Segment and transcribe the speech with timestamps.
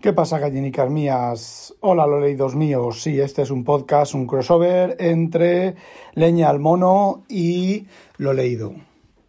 [0.00, 1.74] ¿Qué pasa, gallinicas mías?
[1.80, 3.02] Hola, lo leídos míos.
[3.02, 5.74] Sí, este es un podcast, un crossover entre
[6.14, 8.72] Leña al Mono y lo leído.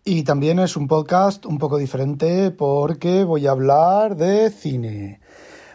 [0.05, 5.19] Y también es un podcast un poco diferente porque voy a hablar de cine.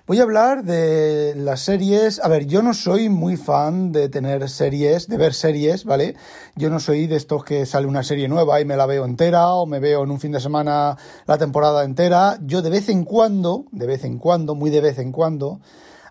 [0.06, 2.20] Voy a hablar de las series.
[2.22, 6.14] A ver, yo no soy muy fan de tener series, de ver series, ¿vale?
[6.54, 9.54] Yo no soy de estos que sale una serie nueva y me la veo entera
[9.54, 10.96] o me veo en un fin de semana
[11.26, 12.38] la temporada entera.
[12.40, 15.58] Yo de vez en cuando, de vez en cuando, muy de vez en cuando,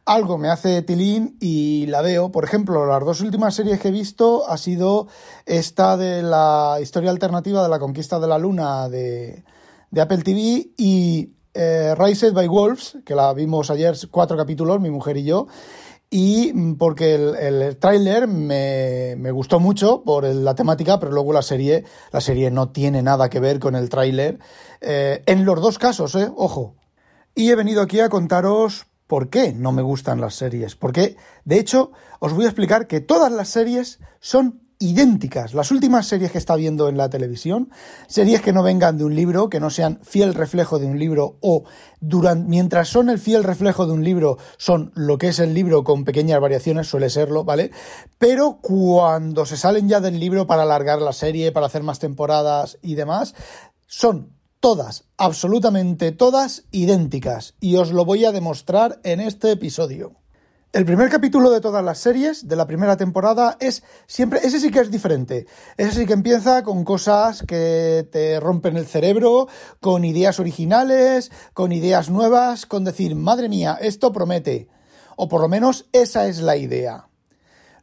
[0.03, 2.33] algo me hace tilín y la veo.
[2.33, 5.07] Por ejemplo, las dos últimas series que he visto ha sido
[5.45, 9.45] esta de la historia alternativa de la conquista de la luna de,
[9.89, 14.91] de Apple TV y eh, Raised by Wolves, que la vimos ayer cuatro capítulos, mi
[14.91, 15.47] mujer y yo,
[16.09, 21.41] y porque el, el tráiler me, me, gustó mucho por la temática, pero luego la
[21.41, 24.39] serie, la serie no tiene nada que ver con el tráiler.
[24.81, 26.75] Eh, en los dos casos, eh, ojo.
[27.33, 30.75] Y he venido aquí a contaros por qué no me gustan las series.
[30.75, 35.53] Porque, de hecho, os voy a explicar que todas las series son idénticas.
[35.53, 37.69] Las últimas series que está viendo en la televisión,
[38.07, 41.37] series que no vengan de un libro, que no sean fiel reflejo de un libro
[41.41, 41.63] o
[41.99, 45.83] durante, mientras son el fiel reflejo de un libro, son lo que es el libro
[45.83, 47.71] con pequeñas variaciones, suele serlo, ¿vale?
[48.17, 52.77] Pero cuando se salen ya del libro para alargar la serie, para hacer más temporadas
[52.81, 53.33] y demás,
[53.87, 60.13] son todas, absolutamente todas idénticas y os lo voy a demostrar en este episodio.
[60.75, 64.71] El primer capítulo de todas las series de la primera temporada es siempre, ese sí
[64.71, 65.47] que es diferente.
[65.77, 69.47] Ese sí que empieza con cosas que te rompen el cerebro,
[69.79, 74.67] con ideas originales, con ideas nuevas, con decir, madre mía, esto promete.
[75.15, 77.07] O por lo menos esa es la idea.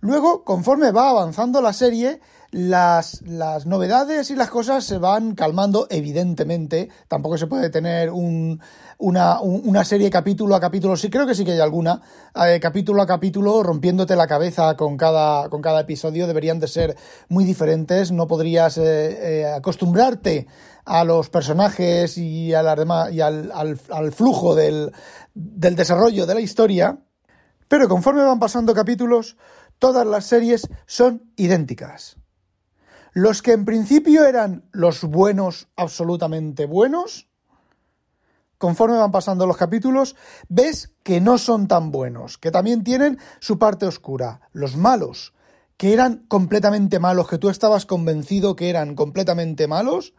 [0.00, 2.20] Luego, conforme va avanzando la serie,
[2.52, 6.90] las, las, novedades y las cosas se van calmando, evidentemente.
[7.08, 8.60] Tampoco se puede tener un,
[8.98, 10.94] una, una, serie capítulo a capítulo.
[10.96, 12.02] Sí, creo que sí que hay alguna.
[12.46, 16.26] Eh, capítulo a capítulo, rompiéndote la cabeza con cada, con cada episodio.
[16.26, 16.96] Deberían de ser
[17.30, 18.12] muy diferentes.
[18.12, 20.46] No podrías eh, eh, acostumbrarte
[20.84, 22.62] a los personajes y, a
[23.10, 24.92] y al, al, al flujo del,
[25.32, 26.98] del desarrollo de la historia.
[27.66, 29.38] Pero conforme van pasando capítulos,
[29.78, 32.18] todas las series son idénticas.
[33.14, 37.28] Los que en principio eran los buenos, absolutamente buenos,
[38.56, 40.16] conforme van pasando los capítulos,
[40.48, 44.40] ves que no son tan buenos, que también tienen su parte oscura.
[44.52, 45.34] Los malos,
[45.76, 50.14] que eran completamente malos, que tú estabas convencido que eran completamente malos,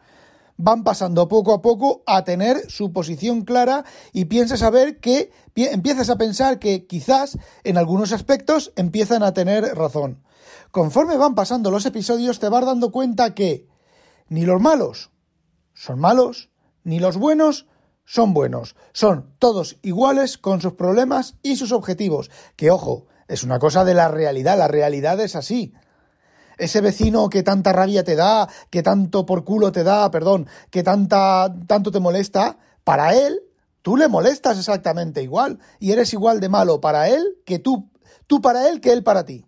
[0.56, 5.32] van pasando poco a poco a tener su posición clara y piensas a ver que
[5.56, 10.22] empiezas a pensar que quizás en algunos aspectos empiezan a tener razón
[10.74, 13.68] conforme van pasando los episodios te vas dando cuenta que
[14.26, 15.12] ni los malos
[15.72, 16.50] son malos,
[16.82, 17.68] ni los buenos
[18.04, 18.74] son buenos.
[18.92, 22.28] Son todos iguales con sus problemas y sus objetivos.
[22.56, 25.72] Que ojo, es una cosa de la realidad, la realidad es así.
[26.58, 30.82] Ese vecino que tanta rabia te da, que tanto por culo te da, perdón, que
[30.82, 33.40] tanta, tanto te molesta, para él,
[33.80, 37.92] tú le molestas exactamente igual y eres igual de malo para él que tú,
[38.26, 39.46] tú para él que él para ti.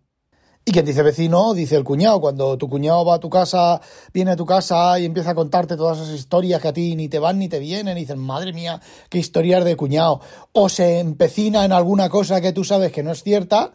[0.69, 2.21] Y quien dice vecino, dice el cuñado.
[2.21, 3.81] Cuando tu cuñado va a tu casa,
[4.13, 7.09] viene a tu casa y empieza a contarte todas esas historias que a ti ni
[7.09, 10.21] te van ni te vienen, y dicen, madre mía, qué historias de cuñado.
[10.51, 13.75] O se empecina en alguna cosa que tú sabes que no es cierta,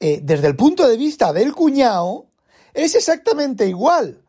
[0.00, 2.24] eh, desde el punto de vista del cuñado,
[2.72, 4.22] es exactamente igual.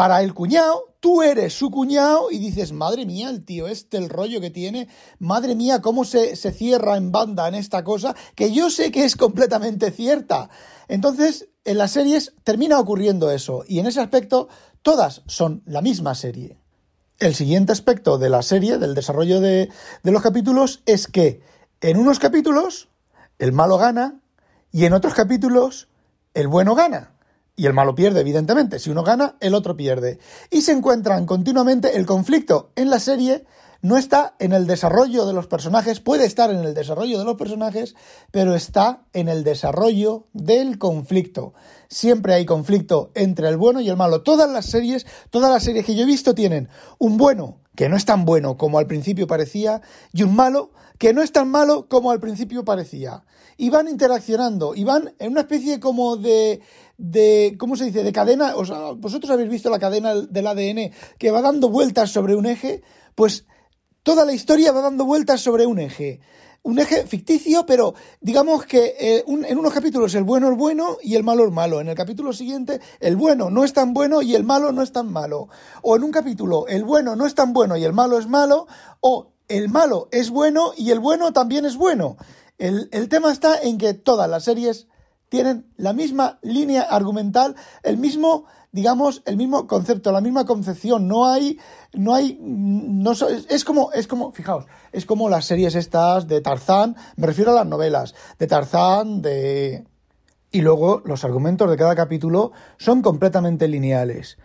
[0.00, 4.08] Para el cuñado, tú eres su cuñado y dices, madre mía, el tío este, el
[4.08, 4.88] rollo que tiene,
[5.18, 9.04] madre mía, cómo se, se cierra en banda en esta cosa, que yo sé que
[9.04, 10.48] es completamente cierta.
[10.88, 14.48] Entonces, en las series termina ocurriendo eso, y en ese aspecto
[14.80, 16.56] todas son la misma serie.
[17.18, 19.68] El siguiente aspecto de la serie, del desarrollo de,
[20.02, 21.42] de los capítulos, es que
[21.82, 22.88] en unos capítulos
[23.38, 24.18] el malo gana
[24.72, 25.88] y en otros capítulos
[26.32, 27.19] el bueno gana.
[27.60, 28.78] Y el malo pierde, evidentemente.
[28.78, 30.18] Si uno gana, el otro pierde.
[30.50, 33.44] Y se encuentran continuamente el conflicto en la serie
[33.82, 37.36] no está en el desarrollo de los personajes, puede estar en el desarrollo de los
[37.36, 37.94] personajes,
[38.30, 41.52] pero está en el desarrollo del conflicto.
[41.88, 44.22] Siempre hay conflicto entre el bueno y el malo.
[44.22, 46.68] Todas las series, todas las series que yo he visto tienen
[46.98, 49.80] un bueno que no es tan bueno como al principio parecía
[50.12, 53.24] y un malo que no es tan malo como al principio parecía.
[53.56, 56.60] Y van interaccionando y van en una especie como de
[57.00, 60.92] de, ¿cómo se dice?, de cadena, o sea, vosotros habéis visto la cadena del ADN
[61.18, 62.82] que va dando vueltas sobre un eje,
[63.14, 63.46] pues
[64.02, 66.20] toda la historia va dando vueltas sobre un eje.
[66.62, 71.14] Un eje ficticio, pero digamos que eh, en unos capítulos el bueno es bueno y
[71.14, 71.80] el malo es malo.
[71.80, 74.92] En el capítulo siguiente el bueno no es tan bueno y el malo no es
[74.92, 75.48] tan malo.
[75.80, 78.66] O en un capítulo el bueno no es tan bueno y el malo es malo.
[79.00, 82.18] O el malo es bueno y el bueno también es bueno.
[82.58, 84.86] El, el tema está en que todas las series
[85.30, 91.06] tienen la misma línea argumental, el mismo, digamos, el mismo concepto, la misma concepción.
[91.08, 91.58] No hay,
[91.94, 96.96] no hay, no es como, es como, fijaos, es como las series estas de Tarzán,
[97.16, 99.84] me refiero a las novelas, de Tarzán, de,
[100.50, 104.36] y luego los argumentos de cada capítulo son completamente lineales.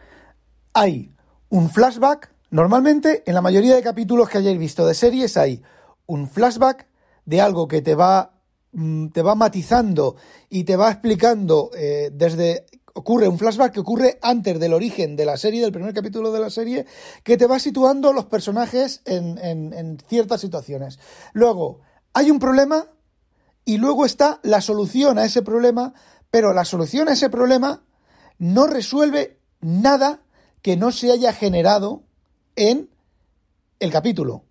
[0.74, 1.16] Hay
[1.50, 5.64] un flashback, normalmente en la mayoría de capítulos que hayáis visto de series hay
[6.06, 6.88] un flashback
[7.26, 8.35] de algo que te va
[9.14, 10.16] te va matizando
[10.50, 15.26] y te va explicando eh, desde ocurre un flashback que ocurre antes del origen de
[15.26, 16.86] la serie, del primer capítulo de la serie,
[17.24, 20.98] que te va situando los personajes en, en ciertas situaciones.
[21.34, 21.82] Luego,
[22.14, 22.88] hay un problema
[23.66, 25.94] y luego está la solución a ese problema,
[26.32, 27.84] pero la solución a ese problema
[28.38, 30.22] no resuelve nada
[30.62, 32.04] que no se haya generado
[32.56, 32.90] en
[33.80, 34.44] el capítulo.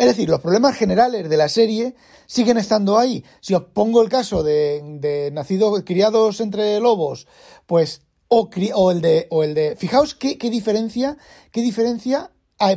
[0.00, 1.94] Es decir, los problemas generales de la serie
[2.24, 3.22] siguen estando ahí.
[3.42, 7.26] Si os pongo el caso de, nacidos, criados entre lobos,
[7.66, 8.48] pues, o,
[8.90, 11.18] el de, o el de, fijaos qué, qué diferencia,
[11.52, 12.30] qué diferencia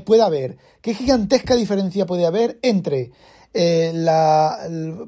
[0.05, 3.11] puede haber, qué gigantesca diferencia puede haber entre
[3.53, 3.93] eh,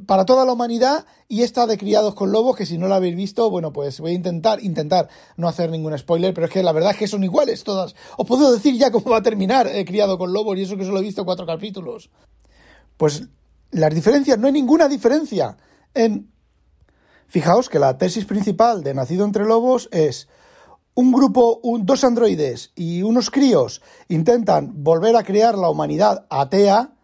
[0.06, 3.15] para toda la humanidad y esta de Criados con Lobos, que si no la habéis
[3.15, 6.71] visto, bueno, pues voy a intentar, intentar no hacer ningún spoiler, pero es que la
[6.71, 7.95] verdad es que son iguales todas.
[8.18, 10.86] Os puedo decir ya cómo va a terminar eh, Criado con Lobos y eso que
[10.86, 12.12] solo he visto cuatro capítulos.
[12.97, 13.27] Pues
[13.71, 15.57] las diferencias, no hay ninguna diferencia
[15.94, 16.31] en...
[17.27, 20.27] Fijaos que la tesis principal de Nacido entre Lobos es
[20.94, 26.94] un grupo, dos androides y unos críos intentan volver a crear la humanidad atea,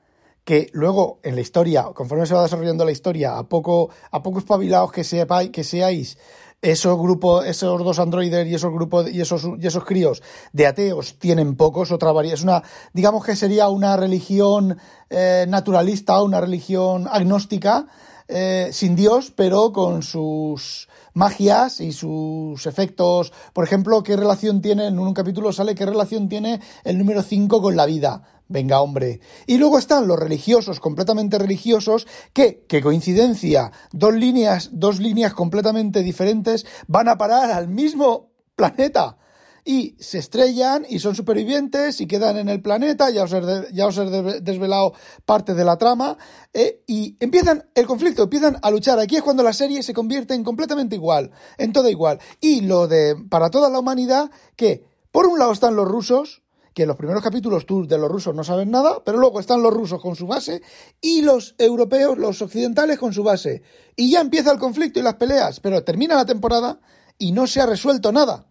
[0.52, 4.40] que luego en la historia, conforme se va desarrollando la historia, a poco, a poco
[4.40, 6.18] espabilados que, sepáis, que seáis
[6.62, 10.22] esos grupos, esos dos androides y esos grupos y esos, y esos críos
[10.52, 12.38] de ateos tienen pocos, otra variedad.
[12.38, 14.78] Es una, digamos que sería una religión
[15.10, 17.88] eh, naturalista, una religión agnóstica,
[18.28, 23.32] eh, sin Dios, pero con sus magias y sus efectos.
[23.54, 27.62] Por ejemplo, ¿qué relación tiene, en un capítulo sale qué relación tiene el número 5
[27.62, 28.41] con la vida?
[28.52, 29.22] Venga, hombre.
[29.48, 36.04] Y luego están los religiosos, completamente religiosos, que, qué coincidencia, dos líneas, dos líneas completamente
[36.04, 39.18] diferentes van a parar al mismo planeta
[39.64, 43.88] y se estrellan y son supervivientes y quedan en el planeta, ya os he, ya
[43.88, 44.96] os he desvelado
[45.26, 46.18] parte de la trama,
[46.54, 49.00] eh, y empiezan el conflicto, empiezan a luchar.
[49.00, 52.20] Aquí es cuando la serie se convierte en completamente igual, en todo igual.
[52.42, 56.41] Y lo de para toda la humanidad, que por un lado están los rusos,
[56.74, 59.62] que en los primeros capítulos tú de los rusos no sabes nada, pero luego están
[59.62, 60.62] los rusos con su base
[61.02, 63.62] y los europeos, los occidentales con su base.
[63.96, 66.80] Y ya empieza el conflicto y las peleas, pero termina la temporada
[67.18, 68.48] y no se ha resuelto nada.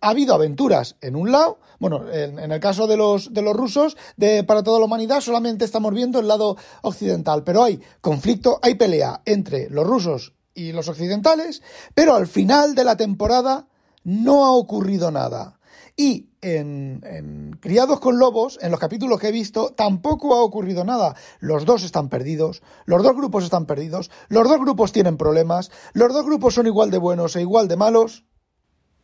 [0.00, 3.96] Ha habido aventuras en un lado, bueno, en, el caso de los, de los rusos,
[4.16, 8.76] de para toda la humanidad, solamente estamos viendo el lado occidental, pero hay conflicto, hay
[8.76, 11.62] pelea entre los rusos y los occidentales,
[11.94, 13.66] pero al final de la temporada
[14.04, 15.58] no ha ocurrido nada.
[15.96, 21.16] Y en, Criados con Lobos, en los capítulos que he visto, tampoco ha ocurrido nada.
[21.40, 26.12] Los dos están perdidos, los dos grupos están perdidos, los dos grupos tienen problemas, los
[26.12, 28.24] dos grupos son igual de buenos e igual de malos,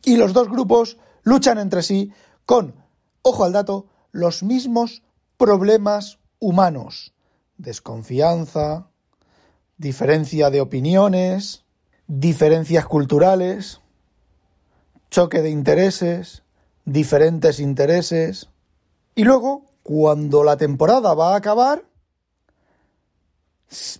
[0.03, 2.11] y los dos grupos luchan entre sí
[2.45, 2.75] con,
[3.21, 5.03] ojo al dato, los mismos
[5.37, 7.13] problemas humanos.
[7.57, 8.89] Desconfianza,
[9.77, 11.65] diferencia de opiniones,
[12.07, 13.81] diferencias culturales,
[15.09, 16.44] choque de intereses,
[16.85, 18.49] diferentes intereses.
[19.15, 21.83] Y luego, cuando la temporada va a acabar,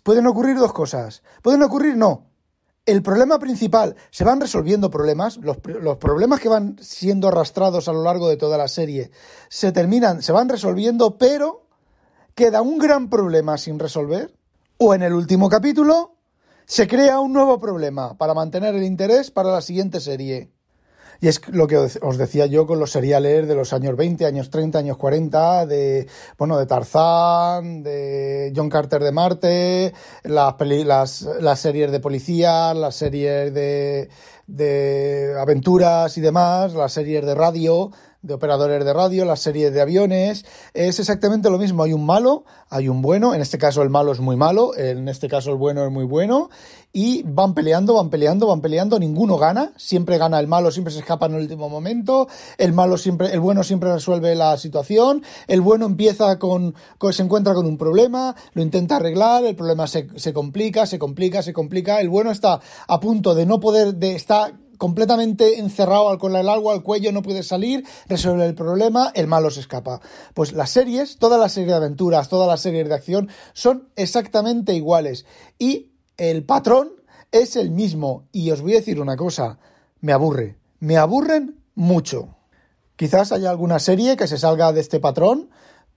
[0.03, 1.23] pueden ocurrir dos cosas.
[1.41, 2.27] Pueden ocurrir, no.
[2.85, 7.93] El problema principal, se van resolviendo problemas, los, los, problemas que van siendo arrastrados a
[7.93, 9.09] lo largo de toda la serie
[9.49, 11.65] se terminan, se van resolviendo, pero
[12.35, 14.35] queda un gran problema sin resolver.
[14.77, 16.15] O en el último capítulo
[16.65, 20.51] se crea un nuevo problema para mantener el interés para la siguiente serie.
[21.22, 24.50] Y es lo que os decía yo con los seriales de los años 20, años
[24.50, 26.07] 30, años 40, de,
[26.38, 29.93] bueno, de Tarzán, de John Carter de Marte,
[30.24, 34.10] las, las, las series de policía, las series de,
[34.48, 37.91] de aventuras y demás, las series de radio,
[38.25, 41.84] de operadores de radio, las series de aviones, es exactamente lo mismo.
[41.84, 45.08] Hay un malo, hay un bueno, en este caso el malo es muy malo, en
[45.08, 46.50] este caso el bueno es muy bueno,
[46.91, 51.00] y van peleando, van peleando, van peleando, ninguno gana, siempre gana el malo, siempre se
[51.00, 52.27] escapa en el último momento,
[52.58, 56.74] el malo siempre, el bueno siempre resuelve la situación, el bueno empieza con,
[57.12, 61.44] se encuentra con un problema, lo intenta arreglar, el problema se, se complica, se complica,
[61.44, 66.36] se complica, el bueno está a punto de no poder, de, está completamente encerrado con
[66.36, 70.01] el agua al cuello, no puede salir, resuelve el problema, el malo se escapa.
[70.34, 74.74] Pues las series, todas las series de aventuras, todas las series de acción son exactamente
[74.74, 75.25] iguales
[75.60, 76.91] y el patrón
[77.32, 78.27] es el mismo.
[78.32, 79.60] Y os voy a decir una cosa,
[80.01, 82.36] me aburre, me aburren mucho.
[82.96, 85.50] Quizás haya alguna serie que se salga de este patrón,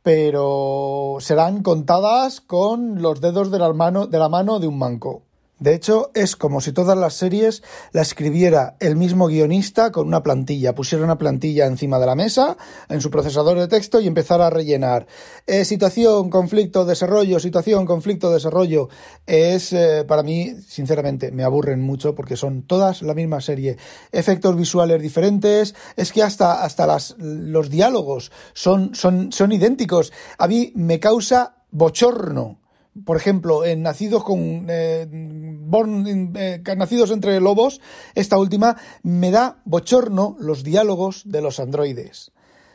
[0.03, 5.28] pero serán contadas con los dedos de la mano de, la mano de un manco.
[5.61, 7.63] De hecho, es como si todas las series
[7.93, 10.75] la escribiera el mismo guionista con una plantilla.
[10.75, 12.57] Pusiera una plantilla encima de la mesa,
[12.89, 15.07] en su procesador de texto y empezara a rellenar.
[15.47, 18.89] Eh, situación, conflicto, desarrollo, situación, conflicto, desarrollo.
[19.27, 23.79] Es, eh, para mí, sinceramente, me aburren mucho porque son todas la misma serie.
[24.13, 25.75] Efectos visuales diferentes.
[25.97, 30.13] Es que hasta, hasta las, los diálogos son, son, son idénticos.
[30.39, 32.59] A mí me causa bochorno
[33.05, 37.81] por ejemplo, en Nacidos con eh, eh, Nacidos entre Lobos,
[38.15, 42.33] esta última me da bochorno los diálogos de los androides.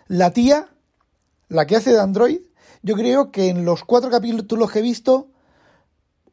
[0.08, 0.70] La tía,
[1.50, 2.42] la que hace de android,
[2.82, 5.30] yo creo que en los cuatro capítulos que he visto,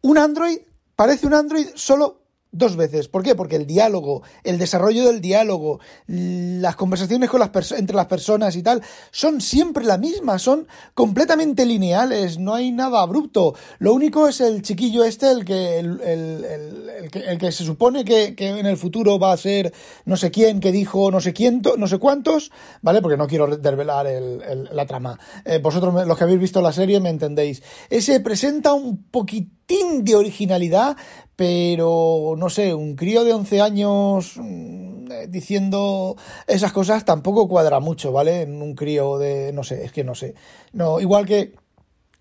[0.02, 0.58] un android
[0.96, 2.19] parece un android solo
[2.52, 3.06] Dos veces.
[3.06, 3.36] ¿Por qué?
[3.36, 5.78] Porque el diálogo, el desarrollo del diálogo,
[6.08, 11.64] las conversaciones con las entre las personas y tal, son siempre la misma, son completamente
[11.64, 13.54] lineales, no hay nada abrupto.
[13.78, 18.04] Lo único es el chiquillo este, el que, el, el, que, el que, se supone
[18.04, 19.72] que, que, en el futuro va a ser
[20.04, 22.50] no sé quién, que dijo no sé quién, no sé cuántos,
[22.82, 23.00] ¿vale?
[23.00, 24.06] Porque no quiero desvelar
[24.72, 25.20] la trama.
[25.44, 27.62] Eh, vosotros, los que habéis visto la serie, me entendéis.
[27.88, 30.96] Ese presenta un poquitín de originalidad,
[31.36, 36.16] pero no sé, un crío de 11 años mm, eh, diciendo
[36.46, 38.42] esas cosas tampoco cuadra mucho, ¿vale?
[38.42, 40.34] En un crío de, no sé, es que no sé.
[40.72, 41.52] No, igual que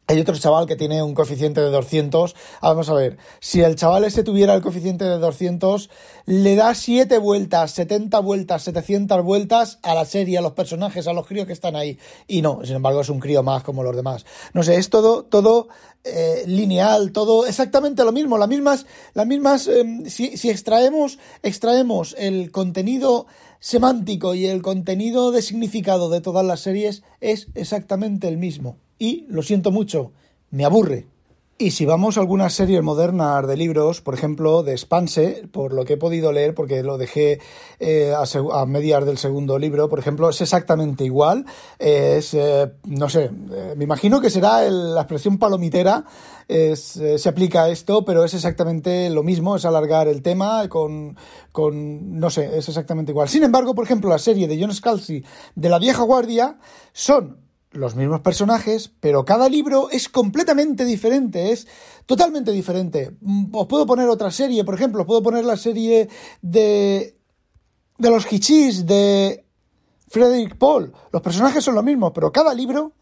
[0.10, 2.36] hay otro chaval que tiene un coeficiente de 200.
[2.64, 5.88] Vamos a ver, si el chaval ese tuviera el coeficiente de 200,
[6.26, 11.14] le da 7 vueltas, 70 vueltas, 700 vueltas a la serie, a los personajes, a
[11.14, 12.00] los críos que están ahí.
[12.26, 14.26] Y no, sin embargo, es un crío más como los demás.
[14.54, 15.68] No sé, es todo, todo
[16.04, 18.40] eh, lineal, todo exactamente lo mismo.
[18.40, 23.28] Las mismas, las mismas, em, si, si extraemos, extraemos el contenido
[23.60, 29.26] semántico y el contenido de significado de todas las series, es exactamente el mismo y,
[29.30, 30.12] lo siento mucho,
[30.52, 31.08] me aburre.
[31.62, 35.84] Y si vamos a algunas series modernas de libros, por ejemplo, de Spanse, por lo
[35.84, 37.42] que he podido leer, porque lo dejé
[37.82, 41.46] eh, a, medias del segundo libro, por ejemplo, es exactamente igual.
[41.78, 46.06] Es, eh, no sé, eh, me imagino que será la expresión palomitera,
[46.48, 51.18] se aplica a esto, pero es exactamente lo mismo, es alargar el tema con,
[51.52, 53.28] con, no sé, es exactamente igual.
[53.28, 55.26] Sin embargo, por ejemplo, la serie de John Scalzi
[55.56, 56.58] de la vieja guardia
[56.94, 61.68] son los mismos personajes, pero cada libro es completamente diferente, es
[62.06, 63.16] totalmente diferente.
[63.22, 66.10] Mm, os puedo poner otra serie, por ejemplo, os puedo poner la serie
[66.42, 67.20] de
[68.00, 69.46] de los Hichis de
[70.08, 70.94] Frederick Paul.
[71.12, 72.94] Los personajes son los mismos, pero cada libro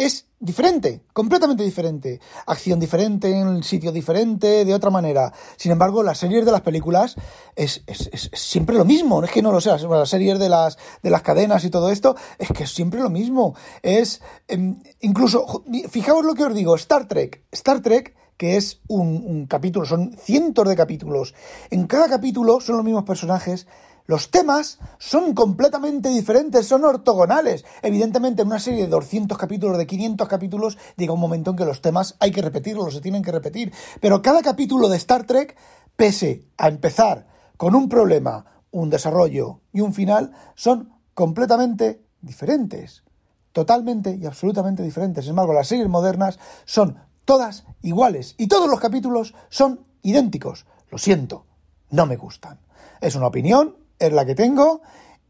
[0.00, 2.20] es diferente, completamente diferente.
[2.46, 5.32] Acción diferente, en un sitio diferente, de otra manera.
[5.56, 7.16] Sin embargo, las series de las películas
[7.54, 7.84] es,
[8.32, 9.22] siempre lo mismo.
[9.22, 12.16] Es que no lo sé, las series de las, de las cadenas y todo esto,
[12.38, 13.54] es que es siempre lo mismo.
[13.82, 17.44] Es, em, incluso, fijaos lo que os digo, Star Trek.
[17.52, 21.34] Star Trek que es un capítulo, son cientos de capítulos.
[21.68, 23.66] En cada capítulo son los mismos personajes,
[24.10, 27.64] los temas son completamente diferentes, son ortogonales.
[27.80, 31.64] Evidentemente, en una serie de 200 capítulos, de 500 capítulos, llega un momento en que
[31.64, 33.72] los temas hay que repetirlos, se tienen que repetir.
[34.00, 35.56] Pero cada capítulo de Star Trek,
[35.94, 43.04] pese a empezar con un problema, un desarrollo y un final, son completamente diferentes.
[43.52, 45.24] Totalmente y absolutamente diferentes.
[45.24, 50.66] Sin embargo, las series modernas son todas iguales y todos los capítulos son idénticos.
[50.90, 51.46] Lo siento,
[51.90, 52.58] no me gustan.
[53.00, 54.80] Es una opinión, es la que tengo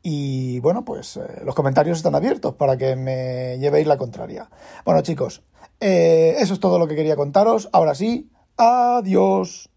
[0.03, 4.49] y bueno, pues eh, los comentarios están abiertos para que me llevéis la contraria.
[4.85, 5.43] Bueno chicos,
[5.81, 7.69] eh, eso es todo lo que quería contaros.
[7.73, 9.70] Ahora sí, adiós.